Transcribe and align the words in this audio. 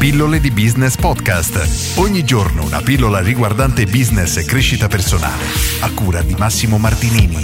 Pillole 0.00 0.40
di 0.40 0.50
Business 0.50 0.96
Podcast. 0.96 1.98
Ogni 1.98 2.24
giorno 2.24 2.64
una 2.64 2.80
pillola 2.80 3.20
riguardante 3.20 3.84
business 3.84 4.38
e 4.38 4.46
crescita 4.46 4.88
personale. 4.88 5.44
A 5.82 5.92
cura 5.92 6.22
di 6.22 6.34
Massimo 6.38 6.78
Martinini. 6.78 7.36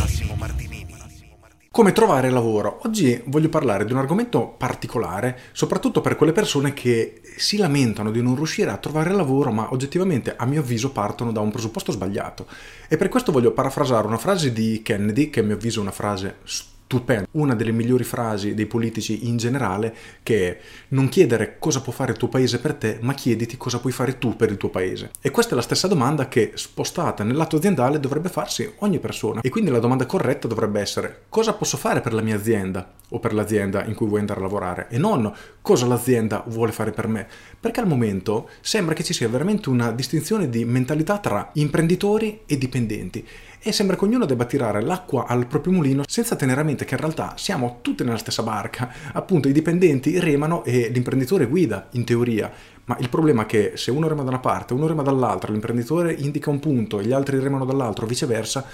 Come 1.70 1.92
trovare 1.92 2.30
lavoro? 2.30 2.80
Oggi 2.84 3.20
voglio 3.26 3.50
parlare 3.50 3.84
di 3.84 3.92
un 3.92 3.98
argomento 3.98 4.54
particolare, 4.56 5.38
soprattutto 5.52 6.00
per 6.00 6.16
quelle 6.16 6.32
persone 6.32 6.72
che 6.72 7.20
si 7.36 7.58
lamentano 7.58 8.10
di 8.10 8.22
non 8.22 8.34
riuscire 8.34 8.70
a 8.70 8.78
trovare 8.78 9.12
lavoro, 9.12 9.52
ma 9.52 9.70
oggettivamente 9.74 10.34
a 10.34 10.46
mio 10.46 10.60
avviso 10.60 10.92
partono 10.92 11.32
da 11.32 11.40
un 11.40 11.50
presupposto 11.50 11.92
sbagliato. 11.92 12.46
E 12.88 12.96
per 12.96 13.10
questo 13.10 13.32
voglio 13.32 13.52
parafrasare 13.52 14.06
una 14.06 14.16
frase 14.16 14.50
di 14.54 14.80
Kennedy, 14.82 15.28
che 15.28 15.40
a 15.40 15.42
mio 15.42 15.56
avviso 15.56 15.80
è 15.80 15.82
una 15.82 15.92
frase 15.92 16.36
stupenda 16.44 16.75
stupendo. 16.86 17.26
Una 17.32 17.54
delle 17.54 17.72
migliori 17.72 18.04
frasi 18.04 18.54
dei 18.54 18.66
politici 18.66 19.28
in 19.28 19.36
generale 19.36 19.94
che 20.22 20.48
è 20.48 20.60
non 20.88 21.08
chiedere 21.08 21.56
cosa 21.58 21.80
può 21.80 21.92
fare 21.92 22.12
il 22.12 22.18
tuo 22.18 22.28
paese 22.28 22.60
per 22.60 22.74
te, 22.74 22.98
ma 23.02 23.12
chiediti 23.12 23.56
cosa 23.56 23.80
puoi 23.80 23.92
fare 23.92 24.18
tu 24.18 24.36
per 24.36 24.50
il 24.50 24.56
tuo 24.56 24.70
paese. 24.70 25.10
E 25.20 25.30
questa 25.30 25.52
è 25.52 25.56
la 25.56 25.62
stessa 25.62 25.88
domanda 25.88 26.28
che 26.28 26.52
spostata 26.54 27.24
nel 27.24 27.36
lato 27.36 27.56
aziendale 27.56 28.00
dovrebbe 28.00 28.28
farsi 28.28 28.72
ogni 28.78 29.00
persona. 29.00 29.40
E 29.40 29.48
quindi 29.48 29.70
la 29.70 29.80
domanda 29.80 30.06
corretta 30.06 30.48
dovrebbe 30.48 30.80
essere 30.80 31.24
cosa 31.28 31.52
posso 31.52 31.76
fare 31.76 32.00
per 32.00 32.12
la 32.12 32.22
mia 32.22 32.36
azienda 32.36 32.94
o 33.10 33.18
per 33.18 33.32
l'azienda 33.32 33.84
in 33.84 33.94
cui 33.94 34.06
vuoi 34.06 34.20
andare 34.20 34.40
a 34.40 34.42
lavorare 34.42 34.86
e 34.90 34.98
non 34.98 35.32
cosa 35.62 35.86
l'azienda 35.86 36.44
vuole 36.48 36.72
fare 36.72 36.90
per 36.90 37.06
me. 37.08 37.26
Perché 37.58 37.80
al 37.80 37.86
momento 37.86 38.48
sembra 38.60 38.94
che 38.94 39.04
ci 39.04 39.12
sia 39.12 39.28
veramente 39.28 39.68
una 39.68 39.92
distinzione 39.92 40.48
di 40.48 40.64
mentalità 40.64 41.18
tra 41.18 41.50
imprenditori 41.54 42.40
e 42.46 42.58
dipendenti 42.58 43.26
e 43.66 43.72
sembra 43.72 43.96
che 43.96 44.04
ognuno 44.04 44.26
debba 44.26 44.44
tirare 44.44 44.80
l'acqua 44.80 45.26
al 45.26 45.46
proprio 45.46 45.72
mulino 45.72 46.04
senza 46.06 46.36
tenere 46.36 46.60
a 46.60 46.64
mente 46.64 46.84
che 46.84 46.94
in 46.94 47.00
realtà 47.00 47.32
siamo 47.36 47.78
tutti 47.82 48.04
nella 48.04 48.16
stessa 48.16 48.44
barca. 48.44 48.92
Appunto 49.12 49.48
i 49.48 49.52
dipendenti 49.52 50.20
remano 50.20 50.62
e 50.62 50.88
l'imprenditore 50.88 51.46
guida, 51.46 51.88
in 51.92 52.04
teoria. 52.04 52.48
Ma 52.84 52.96
il 53.00 53.08
problema 53.08 53.42
è 53.42 53.46
che 53.46 53.72
se 53.74 53.90
uno 53.90 54.06
rema 54.06 54.22
da 54.22 54.28
una 54.28 54.38
parte, 54.38 54.72
uno 54.72 54.86
rema 54.86 55.02
dall'altra, 55.02 55.50
l'imprenditore 55.50 56.12
indica 56.12 56.50
un 56.50 56.60
punto 56.60 57.00
e 57.00 57.06
gli 57.06 57.12
altri 57.12 57.40
remano 57.40 57.64
dall'altro, 57.64 58.06
viceversa, 58.06 58.64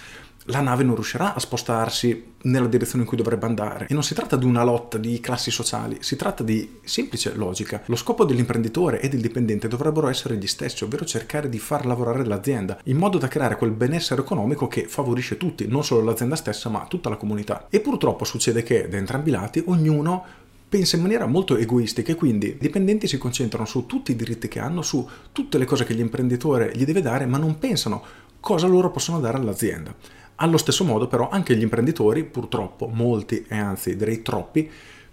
la 0.46 0.60
nave 0.60 0.82
non 0.82 0.94
riuscirà 0.94 1.34
a 1.34 1.38
spostarsi 1.38 2.30
nella 2.42 2.66
direzione 2.66 3.02
in 3.02 3.08
cui 3.08 3.16
dovrebbe 3.16 3.46
andare. 3.46 3.86
E 3.88 3.94
non 3.94 4.02
si 4.02 4.14
tratta 4.14 4.36
di 4.36 4.44
una 4.44 4.64
lotta 4.64 4.98
di 4.98 5.20
classi 5.20 5.50
sociali, 5.50 5.98
si 6.00 6.16
tratta 6.16 6.42
di 6.42 6.78
semplice 6.82 7.34
logica. 7.34 7.82
Lo 7.86 7.96
scopo 7.96 8.24
dell'imprenditore 8.24 9.00
e 9.00 9.08
del 9.08 9.20
dipendente 9.20 9.68
dovrebbero 9.68 10.08
essere 10.08 10.36
gli 10.36 10.46
stessi, 10.46 10.84
ovvero 10.84 11.04
cercare 11.04 11.48
di 11.48 11.58
far 11.58 11.86
lavorare 11.86 12.24
l'azienda, 12.24 12.78
in 12.84 12.96
modo 12.96 13.18
da 13.18 13.28
creare 13.28 13.56
quel 13.56 13.70
benessere 13.70 14.22
economico 14.22 14.66
che 14.66 14.86
favorisce 14.88 15.36
tutti, 15.36 15.66
non 15.68 15.84
solo 15.84 16.02
l'azienda 16.02 16.36
stessa, 16.36 16.68
ma 16.68 16.86
tutta 16.88 17.08
la 17.08 17.16
comunità. 17.16 17.66
E 17.70 17.80
purtroppo 17.80 18.24
succede 18.24 18.62
che 18.62 18.88
da 18.88 18.96
entrambi 18.96 19.28
i 19.28 19.32
lati 19.32 19.62
ognuno 19.66 20.24
pensa 20.68 20.96
in 20.96 21.02
maniera 21.02 21.26
molto 21.26 21.58
egoistica 21.58 22.12
e 22.12 22.14
quindi 22.14 22.46
i 22.46 22.56
dipendenti 22.58 23.06
si 23.06 23.18
concentrano 23.18 23.66
su 23.66 23.84
tutti 23.84 24.12
i 24.12 24.16
diritti 24.16 24.48
che 24.48 24.58
hanno, 24.58 24.80
su 24.80 25.06
tutte 25.30 25.58
le 25.58 25.66
cose 25.66 25.84
che 25.84 25.92
l'imprenditore 25.92 26.72
gli 26.74 26.86
deve 26.86 27.02
dare, 27.02 27.26
ma 27.26 27.36
non 27.36 27.58
pensano 27.58 28.02
cosa 28.40 28.66
loro 28.66 28.90
possono 28.90 29.20
dare 29.20 29.36
all'azienda. 29.36 29.94
Allo 30.36 30.56
stesso 30.56 30.84
modo 30.84 31.06
però 31.06 31.28
anche 31.28 31.56
gli 31.56 31.62
imprenditori, 31.62 32.24
purtroppo 32.24 32.88
molti 32.88 33.44
e 33.48 33.56
anzi 33.56 33.96
direi 33.96 34.22
troppi, 34.22 34.70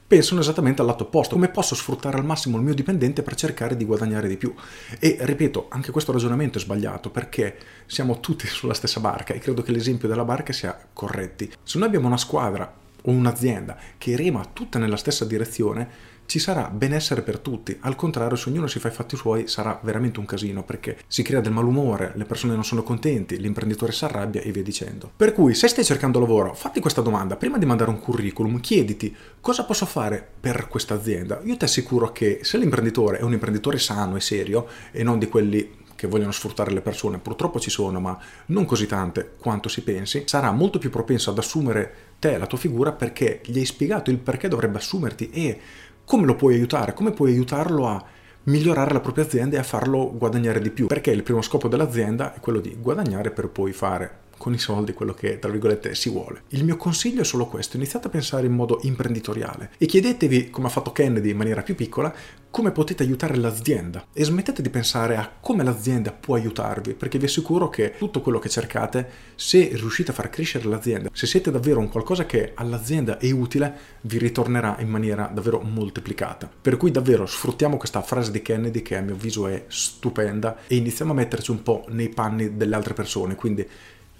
pensano 0.10 0.42
esattamente 0.42 0.82
al 0.82 0.88
lato 0.88 1.04
opposto, 1.04 1.36
come 1.36 1.50
posso 1.50 1.76
sfruttare 1.76 2.18
al 2.18 2.26
massimo 2.26 2.58
il 2.58 2.64
mio 2.64 2.74
dipendente 2.74 3.22
per 3.22 3.36
cercare 3.36 3.78
di 3.78 3.86
guadagnare 3.86 4.28
di 4.28 4.38
più. 4.38 4.52
E 4.98 5.18
ripeto, 5.20 5.68
anche 5.70 5.92
questo 5.92 6.12
ragionamento 6.12 6.58
è 6.58 6.62
sbagliato 6.62 7.12
perché 7.12 7.58
siamo 7.86 8.20
tutti 8.20 8.48
sulla 8.48 8.74
stessa 8.74 9.00
barca 9.00 9.36
e 9.36 9.40
credo 9.40 9.62
che 9.62 9.72
l'esempio 9.72 10.08
della 10.08 10.26
barca 10.26 10.52
sia 10.52 10.76
corretto. 10.94 11.46
Se 11.62 11.78
noi 11.78 11.88
abbiamo 11.88 12.08
una 12.08 12.18
squadra 12.18 12.79
o 13.04 13.12
un'azienda 13.12 13.78
che 13.98 14.16
rema 14.16 14.46
tutta 14.52 14.80
nella 14.80 14.98
stessa 14.98 15.26
direzione, 15.26 16.18
ci 16.30 16.38
sarà 16.38 16.70
benessere 16.70 17.24
per 17.24 17.40
tutti. 17.40 17.76
Al 17.82 17.96
contrario, 17.96 18.38
se 18.38 18.50
ognuno 18.50 18.68
si 18.68 18.78
fa 18.78 18.90
i 18.90 18.92
fatti 18.92 19.16
suoi, 19.16 19.48
sarà 19.48 19.80
veramente 19.82 20.20
un 20.20 20.28
casino 20.28 20.64
perché 20.64 21.00
si 21.08 21.24
crea 21.24 21.42
del 21.42 21.52
malumore, 21.52 22.12
le 22.14 22.26
persone 22.26 22.54
non 22.54 22.64
sono 22.64 22.84
contenti, 22.84 23.40
l'imprenditore 23.40 23.92
si 23.92 24.06
arrabbia 24.06 24.42
e 24.42 24.52
via 24.52 24.62
dicendo. 24.62 25.12
Per 25.16 25.34
cui, 25.34 25.56
se 25.56 25.68
stai 25.68 25.84
cercando 25.84 26.20
lavoro, 26.20 26.54
fatti 26.54 26.80
questa 26.80 27.02
domanda. 27.02 27.36
Prima 27.36 27.58
di 27.58 27.66
mandare 27.66 27.90
un 27.90 28.00
curriculum, 28.00 28.60
chiediti 28.60 29.16
cosa 29.42 29.66
posso 29.66 29.88
fare 29.88 30.24
per 30.40 30.68
questa 30.68 30.94
azienda. 30.94 31.42
Io 31.46 31.58
ti 31.58 31.66
assicuro 31.66 32.12
che 32.12 32.42
se 32.44 32.60
l'imprenditore 32.60 33.18
è 33.18 33.24
un 33.24 33.34
imprenditore 33.34 33.80
sano 33.80 34.16
e 34.16 34.22
serio 34.22 34.68
e 34.92 35.02
non 35.02 35.18
di 35.18 35.28
quelli 35.28 35.78
che 36.00 36.08
vogliono 36.08 36.32
sfruttare 36.32 36.72
le 36.72 36.80
persone, 36.80 37.18
purtroppo 37.18 37.60
ci 37.60 37.70
sono, 37.70 38.00
ma 38.00 38.18
non 38.46 38.64
così 38.64 38.88
tante 38.88 39.34
quanto 39.38 39.68
si 39.68 39.82
pensi, 39.82 40.24
sarà 40.28 40.50
molto 40.54 40.80
più 40.80 40.90
propenso 40.90 41.30
ad 41.30 41.38
assumere 41.38 41.94
te, 42.20 42.38
la 42.38 42.48
tua 42.48 42.58
figura, 42.58 42.94
perché 42.94 43.42
gli 43.44 43.58
hai 43.58 43.66
spiegato 43.66 44.10
il 44.10 44.18
perché 44.18 44.48
dovrebbe 44.48 44.78
assumerti 44.78 45.30
e 45.30 45.60
come 46.06 46.26
lo 46.26 46.36
puoi 46.36 46.54
aiutare? 46.54 46.94
Come 46.94 47.12
puoi 47.12 47.34
aiutarlo 47.34 47.86
a 47.86 48.02
migliorare 48.44 48.94
la 48.94 49.02
propria 49.02 49.26
azienda 49.26 49.58
e 49.58 49.60
a 49.60 49.64
farlo 49.64 50.10
guadagnare 50.16 50.62
di 50.62 50.70
più? 50.70 50.88
Perché 50.88 51.12
il 51.12 51.22
primo 51.22 51.42
scopo 51.42 51.68
dell'azienda 51.68 52.34
è 52.34 52.40
quello 52.40 52.62
di 52.62 52.78
guadagnare 52.80 53.32
per 53.32 53.50
poi 53.50 53.74
fare 53.74 54.28
con 54.40 54.54
i 54.54 54.58
soldi 54.58 54.94
quello 54.94 55.14
che 55.14 55.38
tra 55.38 55.52
virgolette 55.52 55.94
si 55.94 56.10
vuole. 56.10 56.44
Il 56.50 56.64
mio 56.64 56.78
consiglio 56.78 57.22
è 57.22 57.26
solo 57.26 57.46
questo, 57.46 57.78
iniziate 57.78 58.08
a 58.08 58.10
pensare 58.10 58.48
in 58.48 58.54
modo 58.54 58.80
imprenditoriale 58.82 59.72
e 59.78 59.86
chiedetevi, 59.86 60.50
come 60.50 60.68
ha 60.68 60.72
fatto 60.72 60.92
Kennedy 60.92 61.30
in 61.30 61.38
maniera 61.38 61.62
più 61.62 61.76
piccola, 61.76 62.12
come 62.52 62.72
potete 62.72 63.04
aiutare 63.04 63.36
l'azienda 63.36 64.08
e 64.12 64.24
smettete 64.24 64.64
di 64.64 64.70
pensare 64.70 65.16
a 65.18 65.32
come 65.40 65.64
l'azienda 65.64 66.12
può 66.12 66.36
aiutarvi, 66.36 66.94
perché 66.94 67.20
vi 67.20 67.26
assicuro 67.26 67.70
che 67.70 67.94
tutto 67.98 68.22
quello 68.22 68.40
che 68.40 68.50
cercate, 68.50 69.08
se 69.36 69.70
riuscite 69.74 70.12
a 70.12 70.14
far 70.16 70.30
crescere 70.30 70.68
l'azienda, 70.68 71.10
se 71.14 71.28
siete 71.28 71.52
davvero 71.52 71.80
un 71.80 71.90
qualcosa 71.90 72.26
che 72.26 72.54
all'azienda 72.56 73.20
è 73.20 73.30
utile, 73.32 73.78
vi 74.02 74.18
ritornerà 74.18 74.78
in 74.80 74.90
maniera 74.90 75.30
davvero 75.32 75.60
moltiplicata. 75.60 76.50
Per 76.62 76.78
cui 76.78 76.92
davvero 76.92 77.26
sfruttiamo 77.26 77.78
questa 77.78 78.02
frase 78.02 78.32
di 78.32 78.42
Kennedy 78.42 78.82
che 78.82 78.98
a 78.98 79.02
mio 79.02 79.14
avviso 79.14 79.48
è 79.48 79.66
stupenda 79.68 80.60
e 80.66 80.76
iniziamo 80.76 81.12
a 81.12 81.16
metterci 81.16 81.52
un 81.52 81.62
po' 81.62 81.86
nei 81.90 82.10
panni 82.10 82.58
delle 82.58 82.76
altre 82.76 82.94
persone, 82.94 83.36
quindi 83.36 83.68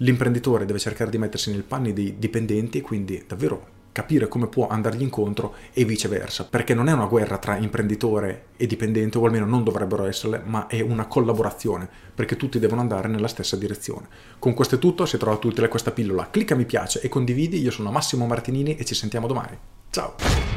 L'imprenditore 0.02 0.64
deve 0.64 0.78
cercare 0.78 1.10
di 1.10 1.18
mettersi 1.18 1.50
nei 1.50 1.62
panni 1.62 1.92
dei 1.92 2.18
dipendenti 2.18 2.78
e 2.78 2.82
quindi 2.82 3.22
davvero 3.26 3.78
capire 3.92 4.28
come 4.28 4.46
può 4.46 4.68
andargli 4.68 5.02
incontro 5.02 5.54
e 5.72 5.84
viceversa, 5.84 6.44
perché 6.44 6.74
non 6.74 6.88
è 6.88 6.92
una 6.92 7.06
guerra 7.06 7.38
tra 7.38 7.56
imprenditore 7.56 8.46
e 8.56 8.66
dipendente, 8.66 9.18
o 9.18 9.24
almeno 9.26 9.44
non 9.44 9.64
dovrebbero 9.64 10.06
esserle, 10.06 10.40
ma 10.44 10.68
è 10.68 10.80
una 10.80 11.06
collaborazione, 11.06 11.88
perché 12.14 12.36
tutti 12.36 12.58
devono 12.58 12.80
andare 12.80 13.08
nella 13.08 13.28
stessa 13.28 13.56
direzione. 13.56 14.08
Con 14.38 14.54
questo 14.54 14.76
è 14.76 14.78
tutto, 14.78 15.04
se 15.04 15.18
trovato 15.18 15.48
utile 15.48 15.68
questa 15.68 15.90
pillola, 15.90 16.30
clicca 16.30 16.54
mi 16.54 16.64
piace 16.64 17.00
e 17.00 17.08
condividi, 17.08 17.60
io 17.60 17.70
sono 17.70 17.90
Massimo 17.90 18.26
Martinini 18.26 18.76
e 18.76 18.84
ci 18.84 18.94
sentiamo 18.94 19.26
domani. 19.26 19.58
Ciao! 19.90 20.49